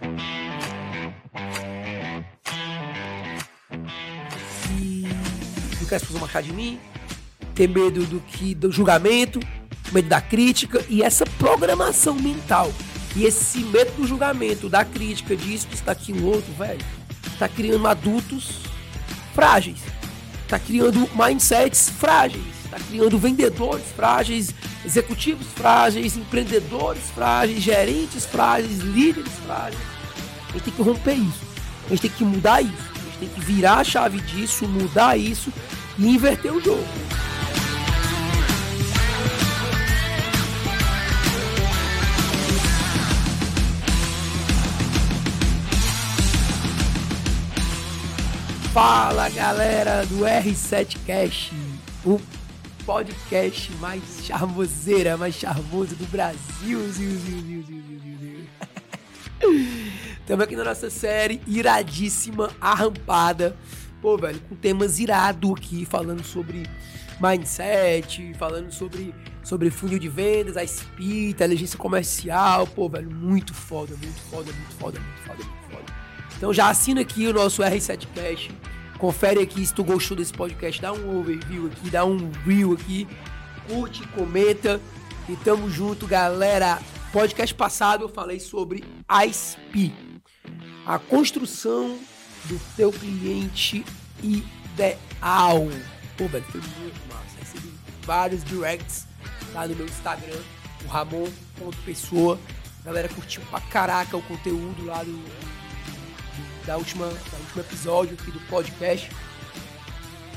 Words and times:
E 0.00 0.06
as 5.82 6.02
pessoas 6.02 6.20
marcar 6.20 6.42
de 6.42 6.52
mim, 6.52 6.78
ter 7.54 7.68
medo 7.68 8.04
do 8.04 8.20
que 8.20 8.54
do 8.54 8.70
julgamento, 8.70 9.40
medo 9.90 10.08
da 10.08 10.20
crítica 10.20 10.84
e 10.88 11.02
essa 11.02 11.24
programação 11.38 12.14
mental. 12.14 12.72
E 13.16 13.24
esse 13.24 13.60
medo 13.60 13.90
do 13.92 14.06
julgamento, 14.06 14.68
da 14.68 14.84
crítica, 14.84 15.34
disso, 15.34 15.66
disso, 15.66 15.82
daquilo, 15.84 16.26
outro, 16.26 16.52
velho, 16.52 16.84
tá 17.38 17.48
criando 17.48 17.88
adultos 17.88 18.60
frágeis, 19.34 19.78
tá 20.46 20.58
criando 20.58 21.08
mindsets 21.16 21.88
frágeis, 21.88 22.44
tá 22.70 22.78
criando 22.78 23.18
vendedores 23.18 23.86
frágeis, 23.96 24.54
executivos 24.84 25.46
frágeis, 25.48 26.16
empreendedores 26.16 27.10
frágeis, 27.14 27.62
gerentes 27.62 28.24
frágeis, 28.24 28.78
líderes 28.78 29.32
frágeis. 29.44 29.80
A 30.48 30.52
gente 30.52 30.64
tem 30.64 30.74
que 30.74 30.82
romper 30.82 31.14
isso, 31.14 31.44
a 31.86 31.88
gente 31.90 32.00
tem 32.02 32.10
que 32.10 32.24
mudar 32.24 32.62
isso, 32.62 32.72
a 32.72 33.04
gente 33.04 33.18
tem 33.18 33.28
que 33.28 33.40
virar 33.40 33.78
a 33.78 33.84
chave 33.84 34.20
disso, 34.20 34.66
mudar 34.66 35.16
isso 35.16 35.52
e 35.98 36.08
inverter 36.08 36.52
o 36.52 36.60
jogo. 36.60 36.86
Fala 48.72 49.28
galera 49.30 50.06
do 50.06 50.20
R7 50.20 50.98
Cash, 51.04 51.50
o 52.04 52.20
podcast 52.88 53.70
mais 53.82 54.02
charmoseira, 54.24 55.14
mais 55.18 55.34
charmoso 55.34 55.94
do 55.94 56.06
Brasil. 56.06 56.80
Estamos 60.18 60.42
aqui 60.42 60.56
na 60.56 60.64
nossa 60.64 60.88
série 60.88 61.38
iradíssima, 61.46 62.50
arrampada. 62.58 63.54
Pô, 64.00 64.16
velho, 64.16 64.40
com 64.48 64.56
temas 64.56 64.98
irado 64.98 65.52
aqui, 65.52 65.84
falando 65.84 66.24
sobre 66.24 66.62
mindset, 67.20 68.32
falando 68.38 68.72
sobre, 68.72 69.14
sobre 69.44 69.68
funil 69.68 69.98
de 69.98 70.08
vendas, 70.08 70.56
a 70.56 70.66
SPI, 70.66 71.28
inteligência 71.28 71.78
comercial. 71.78 72.66
Pô, 72.66 72.88
velho, 72.88 73.10
muito 73.10 73.52
foda, 73.52 73.94
muito 74.02 74.20
foda, 74.30 74.50
muito 74.50 74.74
foda, 74.76 74.98
muito 74.98 75.20
foda, 75.26 75.44
muito 75.44 75.70
foda. 75.70 75.84
Então 76.38 76.54
já 76.54 76.70
assina 76.70 77.02
aqui 77.02 77.26
o 77.26 77.34
nosso 77.34 77.60
R7 77.60 78.08
Cash 78.14 78.48
Confere 78.98 79.40
aqui 79.40 79.64
se 79.64 79.72
tu 79.72 79.84
gostou 79.84 80.16
desse 80.16 80.32
podcast, 80.32 80.82
dá 80.82 80.92
um 80.92 81.20
overview 81.20 81.66
aqui, 81.66 81.88
dá 81.88 82.04
um 82.04 82.30
view 82.44 82.72
aqui, 82.72 83.06
curte, 83.68 84.06
comenta 84.08 84.80
e 85.28 85.36
tamo 85.36 85.70
junto, 85.70 86.06
galera. 86.06 86.80
Podcast 87.12 87.54
passado 87.54 88.04
eu 88.04 88.08
falei 88.08 88.40
sobre 88.40 88.84
ISP, 89.24 89.94
a 90.84 90.98
construção 90.98 91.96
do 92.46 92.60
teu 92.76 92.92
cliente 92.92 93.84
ideal. 94.20 95.68
Pô, 96.16 96.26
velho, 96.26 96.44
foi 96.46 96.60
muito 96.60 97.00
massa. 97.08 97.38
Recebi 97.38 97.72
vários 98.02 98.42
directs 98.42 99.06
lá 99.54 99.66
no 99.68 99.76
meu 99.76 99.86
Instagram, 99.86 100.40
o 100.84 100.88
Ramon.pessoa. 100.88 102.38
A 102.82 102.86
galera 102.86 103.08
curtiu 103.08 103.42
pra 103.48 103.60
caraca 103.60 104.16
o 104.16 104.22
conteúdo 104.22 104.84
lá 104.84 105.04
do, 105.04 105.22
da 106.68 106.76
última, 106.76 107.06
da 107.06 107.38
último 107.38 107.62
episódio 107.62 108.14
aqui 108.14 108.30
do 108.30 108.40
podcast. 108.40 109.08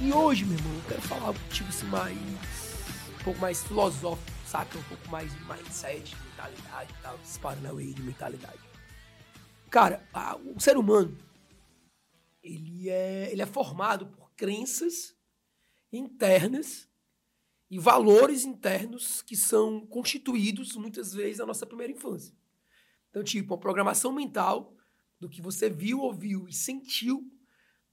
E 0.01 0.13
hoje, 0.13 0.45
meu 0.45 0.57
irmão, 0.57 0.73
eu 0.75 0.81
quero 0.87 1.01
falar 1.01 1.33
tipo 1.49 1.67
assim, 1.67 1.85
mais. 1.87 2.17
um 3.19 3.23
pouco 3.25 3.39
mais 3.41 3.61
filosófico, 3.61 4.31
saca? 4.47 4.77
Um 4.77 4.83
pouco 4.83 5.09
mais 5.09 5.29
de 5.29 5.43
mindset, 5.43 5.99
de 5.99 6.15
mentalidade 6.23 6.93
e 6.97 7.01
tal, 7.01 7.19
esses 7.21 7.37
paranauê 7.37 7.91
de 7.91 8.01
mentalidade. 8.01 8.59
Cara, 9.69 10.07
a, 10.13 10.37
o 10.37 10.57
ser 10.57 10.77
humano, 10.77 11.17
ele 12.41 12.89
é, 12.89 13.29
ele 13.29 13.41
é 13.41 13.45
formado 13.45 14.05
por 14.05 14.31
crenças 14.31 15.13
internas 15.91 16.87
e 17.69 17.77
valores 17.77 18.45
internos 18.45 19.21
que 19.21 19.35
são 19.35 19.85
constituídos 19.85 20.77
muitas 20.77 21.13
vezes 21.13 21.39
na 21.39 21.45
nossa 21.45 21.65
primeira 21.65 21.91
infância. 21.91 22.33
Então, 23.09 23.21
tipo, 23.21 23.53
a 23.53 23.57
programação 23.57 24.13
mental 24.13 24.77
do 25.21 25.29
que 25.29 25.41
você 25.41 25.69
viu, 25.69 25.99
ouviu 25.99 26.47
e 26.47 26.53
sentiu 26.53 27.31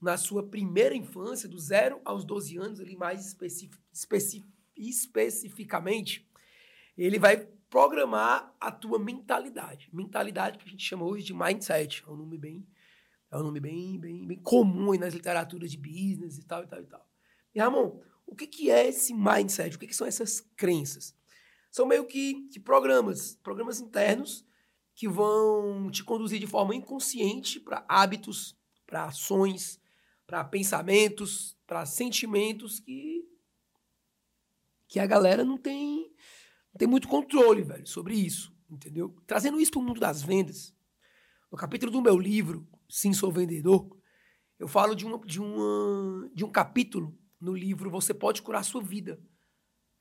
na 0.01 0.17
sua 0.17 0.41
primeira 0.41 0.95
infância, 0.95 1.47
do 1.47 1.59
zero 1.59 2.01
aos 2.03 2.25
12 2.25 2.57
anos, 2.57 2.79
ali 2.79 2.95
mais 2.95 3.27
especific, 3.27 3.77
especific, 3.93 4.49
especificamente, 4.75 6.27
ele 6.97 7.19
vai 7.19 7.37
programar 7.69 8.55
a 8.59 8.71
tua 8.71 8.97
mentalidade. 8.97 9.89
Mentalidade 9.93 10.57
que 10.57 10.65
a 10.65 10.71
gente 10.71 10.83
chama 10.83 11.05
hoje 11.05 11.23
de 11.23 11.33
mindset. 11.33 12.03
É 12.07 12.09
um 12.09 12.15
nome 12.15 12.37
bem, 12.37 12.65
é 13.29 13.37
um 13.37 13.43
nome 13.43 13.59
bem, 13.59 13.99
bem, 13.99 14.25
bem 14.25 14.39
comum 14.39 14.97
nas 14.97 15.13
literaturas 15.13 15.69
de 15.69 15.77
business 15.77 16.39
e 16.39 16.45
tal, 16.45 16.63
e 16.63 16.67
tal, 16.67 16.81
e 16.81 16.87
tal. 16.87 17.07
E, 17.53 17.59
Ramon, 17.59 18.01
o 18.25 18.35
que, 18.35 18.47
que 18.47 18.71
é 18.71 18.87
esse 18.87 19.13
mindset? 19.13 19.75
O 19.75 19.79
que, 19.79 19.85
que 19.85 19.95
são 19.95 20.07
essas 20.07 20.41
crenças? 20.55 21.15
São 21.69 21.85
meio 21.85 22.05
que, 22.05 22.47
que 22.49 22.59
programas, 22.59 23.35
programas 23.35 23.79
internos 23.79 24.43
que 24.99 25.07
vão 25.07 25.89
te 25.89 26.03
conduzir 26.03 26.41
de 26.41 26.45
forma 26.45 26.75
inconsciente 26.75 27.57
para 27.57 27.85
hábitos, 27.87 28.53
para 28.85 29.05
ações, 29.05 29.79
para 30.27 30.43
pensamentos, 30.43 31.57
para 31.65 31.85
sentimentos 31.85 32.81
que 32.81 33.25
que 34.89 34.99
a 34.99 35.05
galera 35.05 35.45
não 35.45 35.57
tem 35.57 36.11
não 36.73 36.77
tem 36.77 36.85
muito 36.85 37.07
controle, 37.07 37.61
velho, 37.61 37.87
sobre 37.87 38.13
isso, 38.13 38.53
entendeu? 38.69 39.15
Trazendo 39.25 39.61
isso 39.61 39.71
para 39.71 39.79
o 39.79 39.83
mundo 39.83 40.01
das 40.01 40.21
vendas. 40.21 40.75
No 41.49 41.57
capítulo 41.57 41.93
do 41.93 42.01
meu 42.01 42.19
livro, 42.19 42.67
Sim 42.89 43.13
Sou 43.13 43.31
Vendedor, 43.31 43.89
eu 44.59 44.67
falo 44.67 44.93
de, 44.93 45.05
uma, 45.05 45.17
de, 45.19 45.39
uma, 45.39 46.29
de 46.35 46.43
um 46.43 46.51
capítulo 46.51 47.17
no 47.39 47.55
livro 47.55 47.89
Você 47.89 48.13
Pode 48.13 48.41
Curar 48.41 48.65
Sua 48.65 48.83
Vida. 48.83 49.17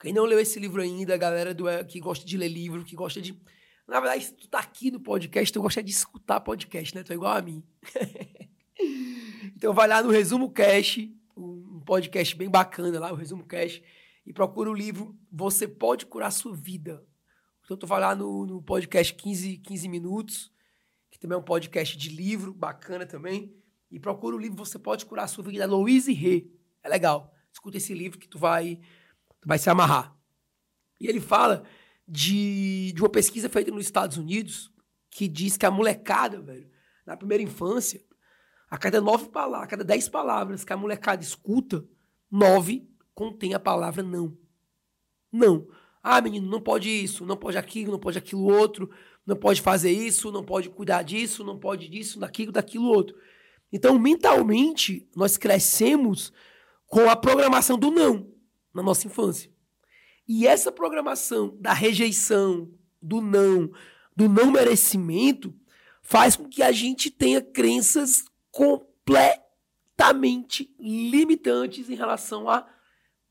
Quem 0.01 0.13
não 0.13 0.25
leu 0.25 0.41
esse 0.41 0.59
livro 0.59 0.83
ainda, 0.83 1.15
a 1.15 1.19
galera 1.19 1.55
do, 1.55 1.67
que 1.87 2.01
gosta 2.01 2.27
de 2.27 2.37
ler 2.37 2.49
livro, 2.49 2.85
que 2.85 2.97
gosta 2.97 3.23
de 3.23 3.41
na 3.89 4.01
verdade, 4.01 4.25
se 4.25 4.35
tu 4.35 4.47
tá 4.47 4.59
aqui 4.59 4.91
no 4.91 5.01
podcast, 5.01 5.51
tu 5.51 5.63
gosta 5.63 5.83
de 5.83 5.91
escutar 5.91 6.41
podcast, 6.41 6.95
né? 6.95 7.03
Tu 7.03 7.13
é 7.13 7.15
igual 7.15 7.35
a 7.35 7.41
mim. 7.41 7.65
então 9.57 9.73
vai 9.73 9.89
lá 9.89 10.03
no 10.03 10.11
Resumo 10.11 10.51
Cash, 10.51 11.09
um 11.35 11.81
podcast 11.81 12.37
bem 12.37 12.51
bacana 12.51 13.01
lá, 13.01 13.11
o 13.11 13.17
Resumo 13.17 13.47
Cash, 13.47 13.81
e 14.27 14.33
procura 14.33 14.71
o 14.71 14.75
livro 14.75 15.19
Você 15.33 15.67
Pode 15.67 16.05
Curar 16.05 16.31
Sua 16.31 16.55
Vida. 16.55 17.03
Então 17.65 17.79
tu 17.79 17.87
vai 17.87 17.99
lá 17.99 18.15
no, 18.15 18.45
no 18.45 18.63
podcast 18.63 19.15
15, 19.15 19.57
15 19.57 19.89
Minutos, 19.89 20.53
que 21.11 21.19
também 21.19 21.37
é 21.37 21.39
um 21.39 21.45
podcast 21.45 21.97
de 21.97 22.11
livro, 22.11 22.53
bacana 22.53 23.07
também, 23.07 23.57
e 23.91 23.99
procura 23.99 24.37
o 24.37 24.39
livro 24.39 24.59
Você 24.59 24.79
Pode 24.79 25.07
Curar 25.07 25.29
Sua 25.29 25.43
Vida, 25.43 25.67
da 25.67 25.67
Louise 25.67 26.13
Rê. 26.13 26.47
É 26.83 26.91
legal. 26.91 27.33
Escuta 27.51 27.79
esse 27.79 27.95
livro 27.95 28.19
que 28.19 28.29
tu 28.29 28.39
vai, 28.39 28.79
tu 29.41 29.49
vai 29.49 29.59
se 29.59 29.71
amarrar. 29.71 30.15
E 31.01 31.07
ele 31.07 31.21
fala 31.21 31.65
de, 32.09 32.93
de 32.93 33.03
uma 33.03 33.11
pesquisa 33.11 33.49
feita 33.49 33.71
nos 33.71 33.85
Estados 33.85 34.17
Unidos 34.17 34.73
que 35.11 35.29
diz 35.29 35.57
que 35.57 35.67
a 35.67 35.71
molecada, 35.71 36.41
velho, 36.41 36.71
na 37.05 37.17
primeira 37.17 37.43
infância, 37.43 38.03
a 38.71 38.79
cada 38.79 39.01
nove 39.01 39.29
palavras, 39.29 39.67
a 39.67 39.71
cada 39.71 39.85
dez 39.85 40.09
palavras 40.09 40.65
que 40.65 40.73
a 40.73 40.77
molecada 40.77 41.23
escuta, 41.23 41.85
nove 42.31 42.89
contém 43.15 43.53
a 43.53 43.61
palavra 43.61 44.03
não. 44.03 44.37
Não. 45.31 45.67
Ah, 46.03 46.21
menino, 46.21 46.49
não 46.49 46.61
pode 46.61 46.89
isso, 46.89 47.27
não 47.27 47.37
pode 47.37 47.59
aquilo, 47.59 47.93
não 47.93 47.99
pode 47.99 48.17
aquilo 48.17 48.45
outro, 48.45 48.91
não 49.27 49.37
pode 49.37 49.61
fazer 49.61 49.91
isso, 49.91 50.33
não 50.33 50.45
pode 50.45 50.71
cuidar 50.71 51.03
disso, 51.03 51.45
não 51.45 51.59
pode 51.59 51.89
disso, 51.89 52.19
daquilo, 52.19 52.53
daquilo 52.53 52.87
outro. 52.87 53.17
Então, 53.71 53.99
mentalmente, 53.99 55.07
nós 55.15 55.37
crescemos 55.37 56.33
com 56.87 57.11
a 57.11 57.17
programação 57.17 57.79
do 57.79 57.91
não 57.91 58.31
na 58.73 58.83
nossa 58.83 59.07
infância. 59.07 59.51
E 60.29 60.47
essa 60.47 60.71
programação 60.71 61.57
da 61.59 61.73
rejeição, 61.73 62.71
do 63.01 63.23
não, 63.23 63.71
do 64.15 64.29
não 64.29 64.51
merecimento, 64.51 65.55
faz 66.03 66.37
com 66.37 66.47
que 66.47 66.63
a 66.63 66.71
gente 66.71 67.11
tenha 67.11 67.41
crenças 67.41 68.27
completamente 68.51 70.71
limitantes 70.79 71.89
em 71.89 71.95
relação 71.95 72.47
a 72.49 72.67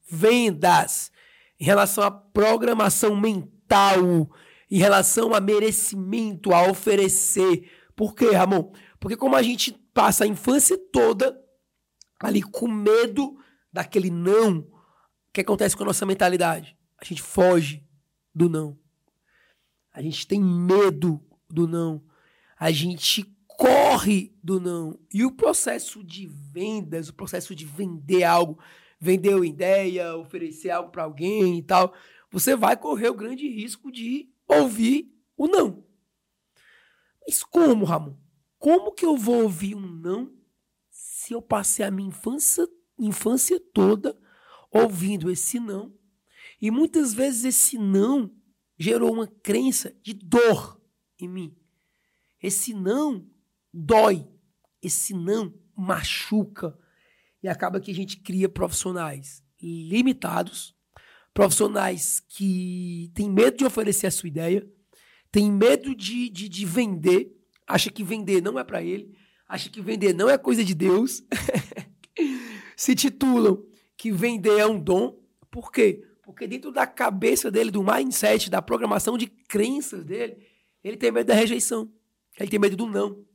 vendas, 0.10 1.12
em 1.60 1.66
relação 1.66 2.04
à 2.04 2.10
programação 2.10 3.16
mental, 3.16 4.32
em 4.70 4.78
relação 4.78 5.34
a 5.36 5.40
merecimento, 5.40 6.54
a 6.54 6.70
oferecer. 6.70 7.72
Por 7.96 8.14
quê, 8.16 8.32
Ramon? 8.32 8.72
Porque 9.00 9.18
como 9.18 9.36
a 9.36 9.44
gente 9.44 9.72
passa 9.94 10.24
a 10.24 10.28
infância 10.28 10.78
toda 10.92 11.40
ali 12.20 12.42
com 12.42 12.68
medo 12.68 13.38
daquele 13.72 14.10
não, 14.10 14.60
o 14.60 15.32
que 15.32 15.42
acontece 15.42 15.78
com 15.78 15.84
a 15.84 15.88
nossa 15.88 16.06
mentalidade? 16.06 16.77
A 16.98 17.06
gente 17.06 17.22
foge 17.22 17.86
do 18.34 18.50
não. 18.50 18.78
A 19.94 20.02
gente 20.02 20.28
tem 20.28 20.42
medo 20.42 21.24
do 21.50 21.68
não. 21.68 22.04
A 22.60 22.72
gente 22.72 23.24
corre 23.48 24.36
do 24.44 24.60
não. 24.60 25.00
E 25.14 25.26
o 25.26 25.32
processo 25.32 26.04
de 26.04 26.28
vendas, 26.28 27.10
o 27.10 27.14
processo 27.14 27.56
de 27.56 27.66
vender 27.66 28.24
algo, 28.24 28.60
vender 29.00 29.36
uma 29.36 29.46
ideia, 29.46 30.16
oferecer 30.16 30.70
algo 30.70 30.92
para 30.92 31.04
alguém 31.04 31.58
e 31.58 31.64
tal, 31.64 31.94
você 32.32 32.56
vai 32.56 32.78
correr 32.78 33.10
o 33.10 33.16
grande 33.16 33.48
risco 33.48 33.92
de 33.92 34.30
ouvir 34.48 35.14
o 35.36 35.48
não. 35.48 35.84
Mas 37.26 37.44
como, 37.44 37.86
Ramon? 37.86 38.16
como 38.60 38.92
que 38.92 39.06
eu 39.06 39.16
vou 39.16 39.44
ouvir 39.44 39.76
um 39.76 39.88
não 39.88 40.34
se 40.90 41.34
eu 41.34 41.42
passei 41.42 41.86
a 41.86 41.92
minha 41.92 42.10
infância, 42.10 42.68
infância 42.98 43.60
toda 43.74 44.18
ouvindo 44.72 45.32
esse 45.32 45.60
não? 45.60 45.97
E 46.62 46.72
muitas 46.72 47.14
vezes 47.14 47.46
esse 47.46 47.78
não 47.78 48.32
gerou 48.78 49.14
uma 49.14 49.28
crença 49.28 49.96
de 50.02 50.14
dor 50.14 50.82
em 51.20 51.28
mim. 51.28 51.56
Esse 52.42 52.74
não 52.74 53.28
dói. 53.74 54.28
Esse 54.82 55.14
não 55.14 55.54
machuca. 55.76 56.78
E 57.42 57.48
acaba 57.48 57.80
que 57.80 57.92
a 57.92 57.96
gente 57.96 58.18
cria 58.18 58.50
profissionais 58.50 59.44
limitados, 59.62 60.76
profissionais 61.34 62.20
que 62.20 63.12
têm 63.14 63.30
medo 63.30 63.58
de 63.58 63.66
oferecer 63.66 64.08
a 64.08 64.12
sua 64.12 64.28
ideia, 64.28 64.68
têm 65.32 65.52
medo 65.52 65.96
de, 65.96 66.30
de, 66.30 66.48
de 66.48 66.66
vender, 66.66 67.36
acha 67.66 67.90
que 67.90 68.04
vender 68.04 68.42
não 68.42 68.58
é 68.58 68.64
para 68.64 68.82
ele, 68.82 69.16
acha 69.48 69.70
que 69.70 69.82
vender 69.82 70.14
não 70.14 70.30
é 70.30 70.38
coisa 70.38 70.64
de 70.64 70.74
Deus, 70.74 71.24
se 72.76 72.96
titulam 72.96 73.64
que 73.96 74.12
vender 74.12 74.60
é 74.60 74.68
um 74.68 74.80
dom. 74.80 75.20
Por 75.50 75.72
quê? 75.72 76.04
Porque 76.28 76.46
dentro 76.46 76.74
da 76.74 76.86
cabeça 76.86 77.50
dele, 77.50 77.72
do 77.72 77.82
mindset, 77.82 78.50
da 78.50 78.62
programação 78.62 79.18
de 79.18 79.28
crenças 79.28 80.04
dele, 80.04 80.46
ele 80.84 80.98
tem 80.98 81.10
medo 81.10 81.28
da 81.28 81.34
rejeição. 81.34 81.90
Ele 82.38 82.50
tem 82.50 82.60
medo 82.60 82.76
do 82.76 82.86
não. 82.86 83.26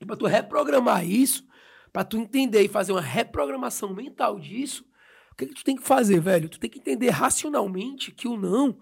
E 0.00 0.04
para 0.04 0.16
tu 0.16 0.26
reprogramar 0.26 1.08
isso, 1.08 1.46
para 1.92 2.02
tu 2.02 2.16
entender 2.16 2.60
e 2.60 2.68
fazer 2.68 2.90
uma 2.90 3.00
reprogramação 3.00 3.94
mental 3.94 4.40
disso, 4.40 4.84
o 5.30 5.36
que, 5.36 5.46
que 5.46 5.54
tu 5.54 5.62
tem 5.62 5.76
que 5.76 5.84
fazer, 5.84 6.20
velho? 6.20 6.48
Tu 6.48 6.58
tem 6.58 6.68
que 6.68 6.80
entender 6.80 7.08
racionalmente 7.10 8.10
que 8.10 8.26
o 8.26 8.36
não, 8.36 8.80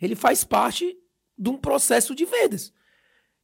ele 0.00 0.16
faz 0.16 0.42
parte 0.42 0.98
de 1.36 1.50
um 1.50 1.58
processo 1.58 2.14
de 2.14 2.24
vendas. 2.24 2.72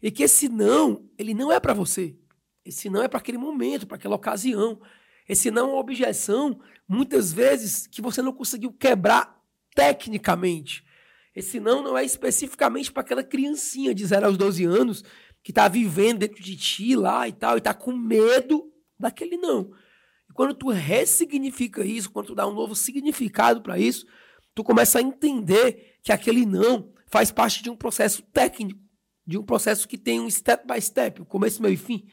E 0.01 0.11
que 0.11 0.23
esse 0.23 0.49
não, 0.49 1.07
ele 1.19 1.35
não 1.35 1.53
é 1.53 1.61
para 1.61 1.75
você. 1.75 2.17
Esse 2.65 2.89
não 2.89 3.03
é 3.03 3.07
para 3.07 3.19
aquele 3.19 3.37
momento, 3.37 3.87
para 3.87 3.99
aquela 3.99 4.17
ocasião. 4.17 4.81
Esse 5.31 5.49
não 5.49 5.69
é 5.69 5.73
uma 5.75 5.79
objeção, 5.79 6.59
muitas 6.88 7.32
vezes, 7.32 7.87
que 7.87 8.03
você 8.03 8.21
não 8.21 8.32
conseguiu 8.32 8.73
quebrar 8.73 9.41
tecnicamente. 9.77 10.85
Esse 11.37 11.61
não 11.61 11.85
não 11.85 11.97
é 11.97 12.05
especificamente 12.05 12.91
para 12.91 13.03
aquela 13.03 13.23
criancinha 13.23 13.94
de 13.94 14.05
0 14.05 14.27
aos 14.27 14.37
12 14.37 14.65
anos 14.65 15.05
que 15.41 15.53
está 15.53 15.69
vivendo 15.69 16.19
dentro 16.19 16.43
de 16.43 16.56
ti 16.56 16.97
lá 16.97 17.29
e 17.29 17.32
tal, 17.32 17.55
e 17.55 17.59
está 17.59 17.73
com 17.73 17.97
medo 17.97 18.73
daquele 18.99 19.37
não. 19.37 19.71
E 20.29 20.32
quando 20.32 20.53
tu 20.53 20.69
ressignifica 20.69 21.85
isso, 21.85 22.11
quando 22.11 22.26
tu 22.26 22.35
dá 22.35 22.44
um 22.49 22.53
novo 22.53 22.75
significado 22.75 23.62
para 23.62 23.79
isso, 23.79 24.05
tu 24.53 24.65
começa 24.65 24.99
a 24.99 25.03
entender 25.03 25.94
que 26.03 26.11
aquele 26.11 26.44
não 26.44 26.93
faz 27.06 27.31
parte 27.31 27.62
de 27.62 27.71
um 27.71 27.76
processo 27.76 28.21
técnico, 28.33 28.81
de 29.25 29.38
um 29.38 29.44
processo 29.44 29.87
que 29.87 29.97
tem 29.97 30.19
um 30.19 30.29
step 30.29 30.67
by 30.67 30.83
step, 30.83 31.23
o 31.23 31.25
começo, 31.25 31.62
meio 31.62 31.75
e 31.75 31.76
fim, 31.76 32.05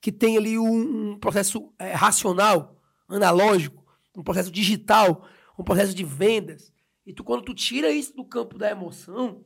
que 0.00 0.10
tem 0.10 0.36
ali 0.36 0.58
um, 0.58 1.12
um 1.12 1.18
processo 1.18 1.72
é, 1.78 1.92
racional, 1.92 2.80
analógico, 3.08 3.84
um 4.16 4.22
processo 4.22 4.50
digital, 4.50 5.26
um 5.58 5.64
processo 5.64 5.94
de 5.94 6.04
vendas. 6.04 6.72
E 7.06 7.12
tu, 7.12 7.22
quando 7.22 7.42
tu 7.44 7.54
tira 7.54 7.90
isso 7.90 8.14
do 8.14 8.24
campo 8.24 8.56
da 8.56 8.70
emoção, 8.70 9.44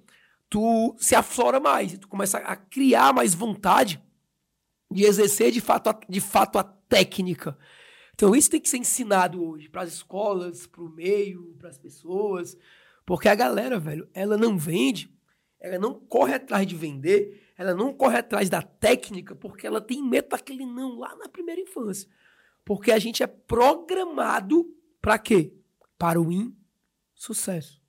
tu 0.49 0.95
se 0.99 1.15
aflora 1.15 1.59
mais, 1.59 1.93
e 1.93 1.99
tu 1.99 2.09
começa 2.09 2.39
a 2.39 2.57
criar 2.57 3.13
mais 3.13 3.35
vontade 3.35 4.03
de 4.91 5.05
exercer 5.05 5.51
de 5.51 5.61
fato 5.61 5.91
a, 5.91 6.01
de 6.09 6.21
fato 6.21 6.59
a 6.59 6.63
técnica. 6.63 7.59
Então 8.15 8.35
isso 8.35 8.51
tem 8.51 8.61
que 8.61 8.69
ser 8.69 8.79
ensinado 8.79 9.43
hoje 9.43 9.69
para 9.69 9.83
as 9.83 9.93
escolas, 9.93 10.67
para 10.67 10.83
o 10.83 10.89
meio, 10.89 11.57
para 11.59 11.69
as 11.69 11.79
pessoas, 11.79 12.57
porque 13.05 13.29
a 13.29 13.35
galera, 13.35 13.79
velho, 13.79 14.09
ela 14.15 14.37
não 14.37 14.57
vende, 14.57 15.13
ela 15.61 15.79
não 15.79 15.95
corre 15.95 16.35
atrás 16.35 16.67
de 16.67 16.77
vender, 16.77 17.44
ela 17.57 17.75
não 17.75 17.93
corre 17.93 18.19
atrás 18.19 18.51
da 18.51 18.63
técnica 18.63 19.35
porque 19.35 19.67
ela 19.67 19.81
tem 19.81 20.03
medo 20.03 20.31
daquele 20.31 20.67
não 20.67 20.99
lá 20.99 21.15
na 21.17 21.29
primeira 21.29 21.61
infância. 21.61 22.09
Porque 22.65 22.91
a 22.91 22.99
gente 22.99 23.23
é 23.23 23.27
programado 23.27 24.75
para 25.01 25.19
quê? 25.19 25.53
Para 25.99 26.21
o 26.21 26.31
insucesso. 26.33 27.81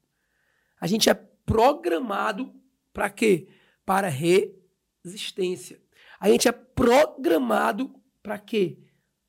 A 0.79 0.87
gente 0.87 1.09
é 1.09 1.13
programado 1.13 2.53
para 2.93 3.09
quê? 3.09 3.47
Para 3.85 4.07
resistência. 4.09 5.81
A 6.19 6.29
gente 6.29 6.47
é 6.47 6.51
programado 6.51 7.95
para 8.21 8.37
quê? 8.37 8.77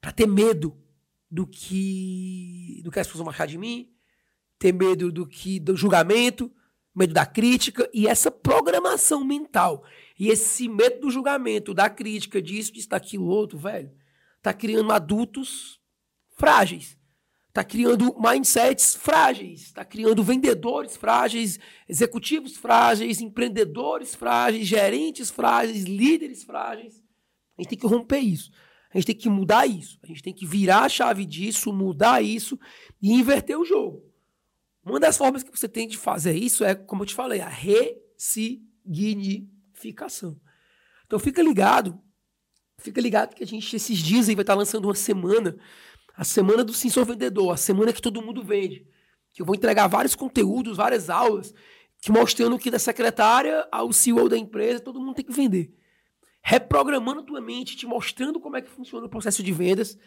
Para 0.01 0.13
ter 0.13 0.27
medo 0.27 0.77
do 1.31 1.47
que 1.47 2.81
do 2.85 2.91
que 2.91 3.01
as 3.01 3.07
pessoas 3.07 3.25
vão 3.25 3.31
achar 3.31 3.47
de 3.47 3.59
mim, 3.59 3.93
ter 4.59 4.73
medo 4.73 5.11
do 5.11 5.27
que 5.27 5.59
do 5.59 5.77
julgamento, 5.77 6.53
medo 6.97 7.13
da 7.13 7.27
crítica 7.27 7.89
e 7.93 8.09
essa 8.09 8.31
programação 8.31 9.23
mental 9.23 9.85
e 10.19 10.29
esse 10.31 10.67
medo 10.67 11.01
do 11.01 11.11
julgamento, 11.11 11.75
da 11.75 11.91
crítica, 11.91 12.41
disso, 12.41 12.73
disso, 12.73 12.89
daquilo, 12.89 13.27
outro, 13.27 13.59
velho, 13.59 13.93
tá 14.41 14.53
criando 14.55 14.91
adultos 14.91 15.79
frágeis. 16.37 16.97
Tá 17.53 17.65
criando 17.65 18.15
mindsets 18.19 18.95
frágeis, 18.95 19.73
tá 19.73 19.83
criando 19.83 20.23
vendedores 20.23 20.95
frágeis, 20.95 21.59
executivos 21.89 22.55
frágeis, 22.55 23.23
empreendedores 23.23 24.15
frágeis, 24.15 24.67
gerentes 24.67 25.31
frágeis, 25.31 25.85
líderes 25.85 26.45
frágeis. 26.45 27.03
A 27.57 27.63
gente 27.63 27.71
tem 27.71 27.79
que 27.79 27.87
romper 27.87 28.19
isso. 28.19 28.51
A 28.93 28.99
gente 28.99 29.07
tem 29.07 29.17
que 29.17 29.31
mudar 29.31 29.67
isso. 29.67 29.99
A 30.03 30.07
gente 30.07 30.23
tem 30.23 30.35
que 30.35 30.45
virar 30.45 30.81
a 30.81 30.89
chave 30.89 31.25
disso, 31.25 31.73
mudar 31.73 32.23
isso 32.23 32.59
e 33.01 33.13
inverter 33.13 33.59
o 33.59 33.65
jogo. 33.65 34.05
Uma 34.87 35.01
das 35.01 35.19
formas 35.19 35.43
que 35.43 35.51
você 35.51 35.69
tem 35.69 35.89
de 35.89 35.99
fazer 35.99 36.35
isso 36.35 36.65
é, 36.65 36.75
como 36.75 37.03
eu 37.03 37.07
te 37.07 37.15
falei, 37.15 37.41
a 37.41 37.49
ressignificação. 37.49 40.41
Então 41.05 41.19
fica 41.19 41.43
ligado, 41.43 42.01
fica 42.79 43.01
ligado 43.01 43.35
que 43.35 43.43
a 43.43 43.47
gente 43.47 43.75
esses 43.75 43.99
dias 43.99 44.29
aí 44.29 44.37
vai 44.37 44.45
estar 44.45 44.55
lançando 44.55 44.85
uma 44.85 44.95
semana 44.95 45.59
a 46.17 46.25
semana 46.25 46.65
do 46.65 46.73
Sim 46.73 46.89
Sou 46.89 47.05
Vendedor, 47.05 47.53
a 47.53 47.57
semana 47.57 47.93
que 47.93 48.01
todo 48.01 48.23
mundo 48.23 48.43
vende. 48.43 48.87
Que 49.35 49.43
eu 49.43 49.47
vou 49.47 49.55
entregar 49.55 49.87
vários 49.87 50.15
conteúdos, 50.15 50.79
várias 50.79 51.11
aulas, 51.11 51.53
que 52.01 52.11
mostrando 52.11 52.59
que 52.59 52.71
da 52.71 52.79
secretária 52.79 53.69
ao 53.71 53.93
CEO 53.93 54.29
da 54.29 54.39
empresa, 54.39 54.81
todo 54.81 54.99
mundo 54.99 55.15
tem 55.15 55.25
que 55.25 55.33
vender. 55.33 55.75
Reprogramando 56.41 57.23
tua 57.23 57.41
mente, 57.41 57.77
te 57.77 57.87
mostrando 57.87 58.41
como 58.41 58.57
é 58.57 58.63
que 58.63 58.71
funciona 58.71 59.05
o 59.05 59.11
processo 59.11 59.43
de 59.43 59.53
vendas, 59.53 59.99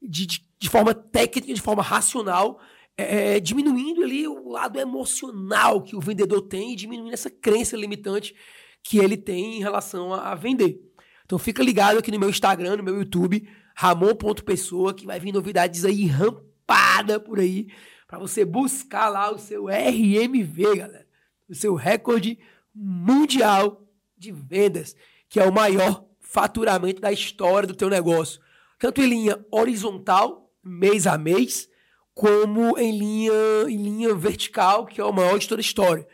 de, 0.00 0.26
de, 0.26 0.46
de 0.56 0.68
forma 0.68 0.94
técnica, 0.94 1.52
de 1.52 1.60
forma 1.60 1.82
racional, 1.82 2.60
é, 2.96 3.36
é 3.36 3.40
diminuindo 3.40 4.02
ali 4.02 4.26
o 4.26 4.48
lado 4.48 4.78
emocional 4.78 5.82
que 5.82 5.94
o 5.94 6.00
vendedor 6.00 6.42
tem 6.42 6.72
e 6.72 6.76
diminuindo 6.76 7.12
essa 7.12 7.30
crença 7.30 7.76
limitante 7.76 8.34
que 8.82 8.98
ele 8.98 9.16
tem 9.16 9.56
em 9.56 9.60
relação 9.60 10.14
a, 10.14 10.32
a 10.32 10.34
vender. 10.34 10.80
Então 11.24 11.38
fica 11.38 11.62
ligado 11.62 11.98
aqui 11.98 12.10
no 12.10 12.18
meu 12.18 12.30
Instagram, 12.30 12.76
no 12.76 12.84
meu 12.84 12.96
YouTube, 12.96 13.48
Ramon.pessoa, 13.74 14.94
que 14.94 15.04
vai 15.04 15.18
vir 15.18 15.32
novidades 15.32 15.84
aí 15.84 16.06
rampada 16.06 17.18
por 17.18 17.40
aí, 17.40 17.68
para 18.06 18.18
você 18.18 18.44
buscar 18.44 19.08
lá 19.08 19.32
o 19.32 19.38
seu 19.38 19.66
RMV, 19.66 20.76
galera. 20.76 21.06
O 21.48 21.54
seu 21.54 21.74
recorde 21.74 22.38
mundial 22.74 23.84
de 24.16 24.32
vendas, 24.32 24.94
que 25.28 25.40
é 25.40 25.44
o 25.44 25.52
maior 25.52 26.04
faturamento 26.20 27.00
da 27.00 27.12
história 27.12 27.66
do 27.66 27.74
teu 27.74 27.90
negócio. 27.90 28.40
Tanto 28.78 29.00
em 29.00 29.06
linha 29.06 29.44
horizontal, 29.50 30.52
mês 30.62 31.06
a 31.06 31.18
mês, 31.18 31.68
como 32.16 32.78
em 32.78 32.98
linha, 32.98 33.32
em 33.68 33.76
linha 33.76 34.14
vertical, 34.14 34.86
que 34.86 34.98
é 34.98 35.04
o 35.04 35.12
maior 35.12 35.38
de 35.38 35.46
toda 35.46 35.60
a 35.60 35.62
história. 35.62 36.08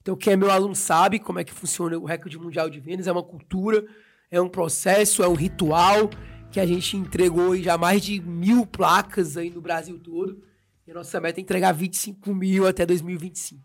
Então, 0.00 0.16
quem 0.16 0.34
é 0.34 0.36
meu 0.36 0.48
aluno 0.48 0.76
sabe 0.76 1.18
como 1.18 1.40
é 1.40 1.44
que 1.44 1.52
funciona 1.52 1.98
o 1.98 2.04
recorde 2.04 2.38
mundial 2.38 2.70
de 2.70 2.78
vendas, 2.78 3.08
é 3.08 3.12
uma 3.12 3.22
cultura, 3.22 3.84
é 4.30 4.40
um 4.40 4.48
processo, 4.48 5.24
é 5.24 5.28
um 5.28 5.34
ritual, 5.34 6.08
que 6.52 6.60
a 6.60 6.64
gente 6.64 6.96
entregou 6.96 7.56
já 7.56 7.76
mais 7.76 8.00
de 8.00 8.20
mil 8.20 8.64
placas 8.64 9.36
aí 9.36 9.50
no 9.50 9.60
Brasil 9.60 9.98
todo. 9.98 10.40
E 10.86 10.92
a 10.92 10.94
nossa 10.94 11.20
meta 11.20 11.40
é 11.40 11.42
entregar 11.42 11.72
25 11.72 12.32
mil 12.32 12.64
até 12.64 12.86
2025. 12.86 13.60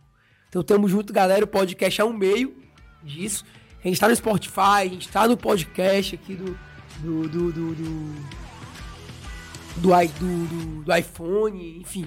Então 0.50 0.64
tamo 0.64 0.90
junto, 0.90 1.14
galera. 1.14 1.46
O 1.46 1.48
podcast 1.48 2.02
é 2.02 2.04
um 2.04 2.14
meio 2.14 2.56
disso. 3.04 3.46
A 3.84 3.88
gente 3.88 4.00
tá 4.00 4.10
no 4.10 4.16
Spotify, 4.16 4.82
a 4.82 4.88
gente 4.88 5.08
tá 5.08 5.28
no 5.28 5.38
podcast 5.38 6.16
aqui 6.16 6.34
do. 6.34 6.58
do. 7.00 7.30
do. 7.30 7.52
do. 7.52 8.45
Do, 9.78 9.90
do, 9.90 10.48
do, 10.48 10.84
do 10.84 10.96
iPhone, 10.96 11.80
enfim. 11.80 12.06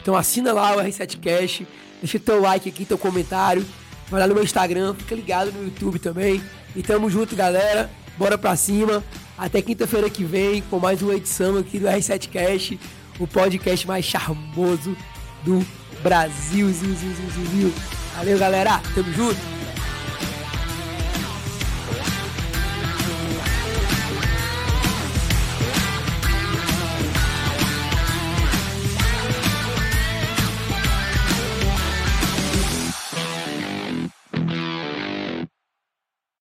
Então 0.00 0.16
assina 0.16 0.52
lá 0.52 0.76
o 0.76 0.80
R7 0.80 1.18
Cash, 1.20 1.62
deixa 2.00 2.18
teu 2.18 2.40
like 2.40 2.68
aqui, 2.68 2.84
teu 2.84 2.98
comentário. 2.98 3.64
Vai 4.08 4.20
lá 4.20 4.26
no 4.26 4.34
meu 4.34 4.42
Instagram, 4.42 4.94
fica 4.94 5.14
ligado 5.14 5.52
no 5.52 5.64
YouTube 5.64 5.98
também. 5.98 6.42
E 6.74 6.82
tamo 6.82 7.08
junto, 7.08 7.36
galera. 7.36 7.90
Bora 8.18 8.36
pra 8.36 8.56
cima. 8.56 9.04
Até 9.38 9.62
quinta-feira 9.62 10.10
que 10.10 10.24
vem 10.24 10.62
com 10.62 10.78
mais 10.78 11.00
uma 11.00 11.14
edição 11.14 11.56
aqui 11.56 11.78
do 11.78 11.86
R7 11.86 12.28
Cast, 12.28 12.78
o 13.18 13.26
podcast 13.26 13.86
mais 13.86 14.04
charmoso 14.04 14.96
do 15.44 15.64
Brasil. 16.02 16.68
Valeu, 18.16 18.38
galera. 18.38 18.82
Tamo 18.94 19.12
junto. 19.12 19.59